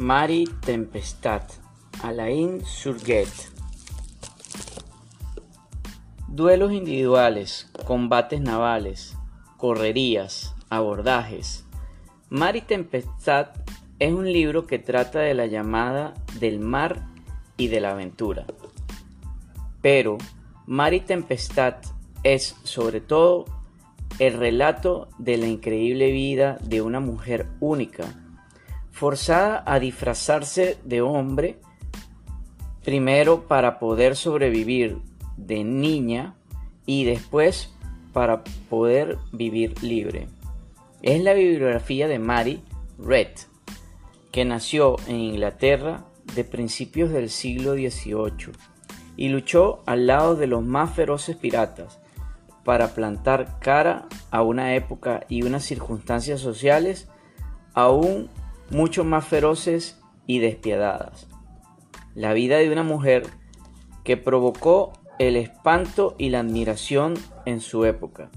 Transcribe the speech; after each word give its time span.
Marie 0.00 0.46
Tempestat, 0.64 1.54
Alain 2.04 2.64
Surguet. 2.64 3.26
Duelos 6.28 6.70
individuales, 6.72 7.68
combates 7.84 8.40
navales, 8.40 9.16
correrías, 9.56 10.54
abordajes. 10.70 11.64
Marie 12.30 12.62
Tempestat 12.62 13.58
es 13.98 14.12
un 14.12 14.32
libro 14.32 14.68
que 14.68 14.78
trata 14.78 15.18
de 15.18 15.34
la 15.34 15.46
llamada 15.46 16.14
del 16.38 16.60
mar 16.60 17.08
y 17.56 17.66
de 17.66 17.80
la 17.80 17.90
aventura. 17.90 18.46
Pero 19.82 20.16
Marie 20.66 21.00
Tempestat 21.00 21.86
es 22.22 22.54
sobre 22.62 23.00
todo 23.00 23.46
el 24.20 24.34
relato 24.34 25.08
de 25.18 25.38
la 25.38 25.48
increíble 25.48 26.12
vida 26.12 26.56
de 26.62 26.82
una 26.82 27.00
mujer 27.00 27.48
única 27.58 28.14
forzada 28.98 29.62
a 29.64 29.78
disfrazarse 29.78 30.76
de 30.82 31.02
hombre, 31.02 31.60
primero 32.84 33.46
para 33.46 33.78
poder 33.78 34.16
sobrevivir 34.16 34.98
de 35.36 35.62
niña 35.62 36.34
y 36.84 37.04
después 37.04 37.72
para 38.12 38.42
poder 38.68 39.18
vivir 39.30 39.80
libre. 39.84 40.26
Es 41.00 41.22
la 41.22 41.32
bibliografía 41.32 42.08
de 42.08 42.18
Mary 42.18 42.60
Red, 42.98 43.28
que 44.32 44.44
nació 44.44 44.96
en 45.06 45.20
Inglaterra 45.20 46.04
de 46.34 46.42
principios 46.42 47.10
del 47.10 47.30
siglo 47.30 47.74
XVIII 47.74 48.52
y 49.16 49.28
luchó 49.28 49.84
al 49.86 50.08
lado 50.08 50.34
de 50.34 50.48
los 50.48 50.64
más 50.64 50.92
feroces 50.92 51.36
piratas 51.36 52.00
para 52.64 52.94
plantar 52.94 53.60
cara 53.60 54.08
a 54.32 54.42
una 54.42 54.74
época 54.74 55.24
y 55.28 55.44
unas 55.44 55.62
circunstancias 55.62 56.40
sociales 56.40 57.08
aún 57.74 58.28
mucho 58.70 59.04
más 59.04 59.26
feroces 59.26 60.00
y 60.26 60.38
despiadadas. 60.40 61.26
La 62.14 62.32
vida 62.32 62.58
de 62.58 62.70
una 62.70 62.82
mujer 62.82 63.26
que 64.04 64.16
provocó 64.16 64.92
el 65.18 65.36
espanto 65.36 66.14
y 66.18 66.30
la 66.30 66.40
admiración 66.40 67.14
en 67.44 67.60
su 67.60 67.84
época 67.84 68.30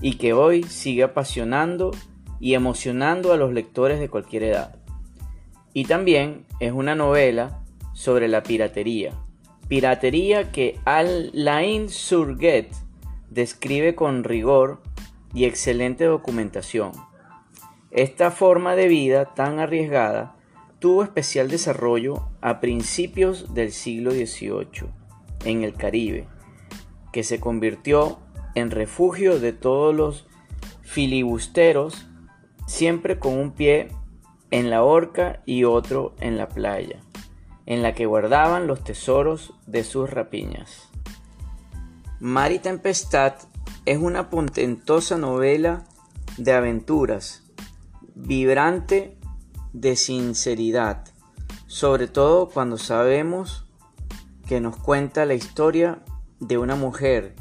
y 0.00 0.14
que 0.14 0.32
hoy 0.32 0.64
sigue 0.64 1.04
apasionando 1.04 1.92
y 2.40 2.54
emocionando 2.54 3.32
a 3.32 3.36
los 3.36 3.52
lectores 3.52 4.00
de 4.00 4.08
cualquier 4.08 4.42
edad. 4.44 4.76
Y 5.72 5.84
también 5.84 6.44
es 6.60 6.72
una 6.72 6.94
novela 6.94 7.62
sobre 7.94 8.28
la 8.28 8.42
piratería, 8.42 9.12
piratería 9.68 10.52
que 10.52 10.78
Alain 10.84 11.88
Surguet 11.88 12.70
describe 13.30 13.94
con 13.94 14.24
rigor 14.24 14.82
y 15.32 15.44
excelente 15.44 16.04
documentación 16.04 16.92
esta 17.94 18.32
forma 18.32 18.74
de 18.74 18.88
vida 18.88 19.34
tan 19.34 19.60
arriesgada 19.60 20.34
tuvo 20.80 21.04
especial 21.04 21.48
desarrollo 21.48 22.28
a 22.40 22.58
principios 22.58 23.54
del 23.54 23.70
siglo 23.70 24.10
XVIII 24.10 24.88
en 25.44 25.62
el 25.62 25.74
Caribe, 25.74 26.26
que 27.12 27.22
se 27.22 27.38
convirtió 27.38 28.18
en 28.56 28.72
refugio 28.72 29.38
de 29.38 29.52
todos 29.52 29.94
los 29.94 30.26
filibusteros, 30.82 32.08
siempre 32.66 33.20
con 33.20 33.38
un 33.38 33.52
pie 33.52 33.88
en 34.50 34.70
la 34.70 34.82
horca 34.82 35.42
y 35.46 35.62
otro 35.62 36.16
en 36.18 36.36
la 36.36 36.48
playa, 36.48 37.00
en 37.64 37.80
la 37.82 37.94
que 37.94 38.06
guardaban 38.06 38.66
los 38.66 38.82
tesoros 38.82 39.54
de 39.68 39.84
sus 39.84 40.10
rapiñas. 40.10 40.88
Mari 42.18 42.58
Tempestad 42.58 43.34
es 43.86 43.98
una 43.98 44.30
potentosa 44.30 45.16
novela 45.16 45.84
de 46.36 46.52
aventuras 46.52 47.43
vibrante 48.14 49.18
de 49.72 49.96
sinceridad, 49.96 51.04
sobre 51.66 52.06
todo 52.06 52.48
cuando 52.48 52.78
sabemos 52.78 53.66
que 54.46 54.60
nos 54.60 54.76
cuenta 54.76 55.24
la 55.24 55.34
historia 55.34 56.02
de 56.38 56.58
una 56.58 56.76
mujer 56.76 57.34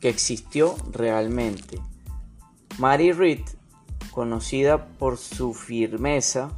que 0.00 0.08
existió 0.08 0.76
realmente. 0.90 1.80
Mary 2.78 3.12
Reed, 3.12 3.42
conocida 4.10 4.86
por 4.98 5.18
su 5.18 5.54
firmeza 5.54 6.50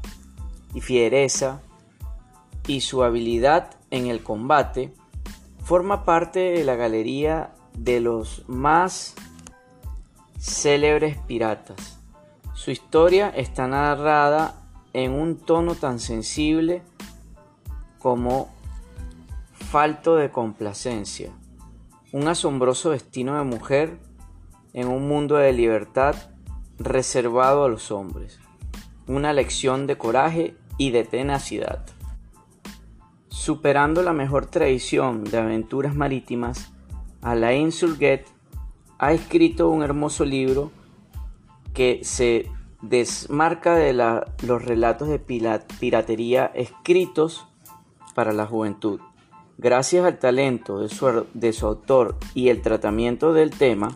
y 0.74 0.80
fiereza 0.80 1.60
y 2.66 2.80
su 2.80 3.02
habilidad 3.02 3.76
en 3.90 4.06
el 4.06 4.22
combate, 4.22 4.92
forma 5.62 6.04
parte 6.04 6.40
de 6.40 6.64
la 6.64 6.74
galería 6.74 7.54
de 7.76 8.00
los 8.00 8.44
más 8.48 9.14
célebres 10.38 11.16
piratas. 11.26 11.93
Su 12.64 12.70
historia 12.70 13.28
está 13.28 13.68
narrada 13.68 14.54
en 14.94 15.12
un 15.12 15.36
tono 15.36 15.74
tan 15.74 16.00
sensible 16.00 16.80
como 17.98 18.48
falto 19.52 20.16
de 20.16 20.30
complacencia. 20.30 21.30
Un 22.10 22.26
asombroso 22.26 22.92
destino 22.92 23.36
de 23.36 23.44
mujer 23.44 23.98
en 24.72 24.88
un 24.88 25.06
mundo 25.06 25.36
de 25.36 25.52
libertad 25.52 26.14
reservado 26.78 27.66
a 27.66 27.68
los 27.68 27.90
hombres. 27.90 28.40
Una 29.06 29.34
lección 29.34 29.86
de 29.86 29.98
coraje 29.98 30.56
y 30.78 30.90
de 30.90 31.04
tenacidad. 31.04 31.84
Superando 33.28 34.02
la 34.02 34.14
mejor 34.14 34.46
tradición 34.46 35.24
de 35.24 35.36
aventuras 35.36 35.94
marítimas, 35.94 36.72
Alain 37.20 37.72
Surguet 37.72 38.26
ha 38.98 39.12
escrito 39.12 39.68
un 39.68 39.82
hermoso 39.82 40.24
libro 40.24 40.72
que 41.74 42.00
se 42.02 42.50
desmarca 42.80 43.74
de 43.74 43.92
los 43.92 44.64
relatos 44.64 45.08
de 45.08 45.18
piratería 45.18 46.46
escritos 46.54 47.46
para 48.14 48.32
la 48.32 48.46
juventud. 48.46 49.00
Gracias 49.58 50.04
al 50.04 50.18
talento 50.18 50.80
de 50.80 50.88
su, 50.88 51.26
de 51.34 51.52
su 51.52 51.66
autor 51.66 52.16
y 52.34 52.48
el 52.48 52.62
tratamiento 52.62 53.32
del 53.32 53.50
tema, 53.50 53.94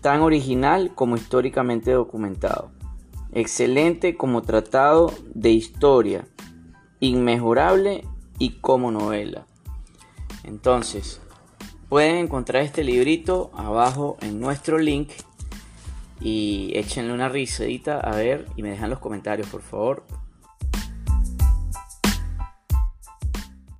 tan 0.00 0.20
original 0.20 0.92
como 0.94 1.16
históricamente 1.16 1.92
documentado. 1.92 2.70
Excelente 3.32 4.16
como 4.16 4.42
tratado 4.42 5.12
de 5.34 5.50
historia, 5.50 6.26
inmejorable 7.00 8.04
y 8.38 8.50
como 8.60 8.90
novela. 8.90 9.46
Entonces, 10.44 11.20
pueden 11.88 12.16
encontrar 12.16 12.62
este 12.62 12.84
librito 12.84 13.50
abajo 13.54 14.16
en 14.20 14.40
nuestro 14.40 14.78
link 14.78 15.10
y 16.20 16.72
échenle 16.74 17.12
una 17.12 17.28
risadita 17.28 18.00
a 18.00 18.16
ver 18.16 18.46
y 18.56 18.62
me 18.62 18.70
dejan 18.70 18.90
los 18.90 18.98
comentarios 18.98 19.48
por 19.48 19.62
favor 19.62 20.04